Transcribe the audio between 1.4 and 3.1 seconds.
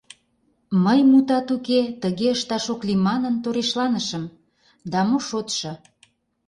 уке, тыге ышташ ок лий